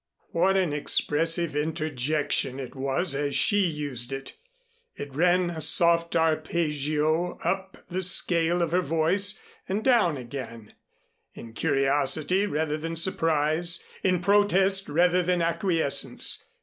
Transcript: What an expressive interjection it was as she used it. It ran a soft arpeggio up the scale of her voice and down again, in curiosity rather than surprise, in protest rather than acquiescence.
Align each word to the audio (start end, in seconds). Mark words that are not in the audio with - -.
What 0.31 0.57
an 0.57 0.73
expressive 0.73 1.55
interjection 1.55 2.59
it 2.59 2.73
was 2.73 3.13
as 3.13 3.35
she 3.35 3.59
used 3.59 4.11
it. 4.11 4.33
It 4.95 5.13
ran 5.13 5.51
a 5.51 5.61
soft 5.61 6.15
arpeggio 6.15 7.37
up 7.43 7.77
the 7.87 8.01
scale 8.01 8.63
of 8.63 8.71
her 8.71 8.81
voice 8.81 9.39
and 9.69 9.83
down 9.83 10.17
again, 10.17 10.73
in 11.35 11.53
curiosity 11.53 12.47
rather 12.47 12.77
than 12.77 12.95
surprise, 12.95 13.83
in 14.01 14.21
protest 14.23 14.89
rather 14.89 15.21
than 15.21 15.39
acquiescence. 15.39 16.45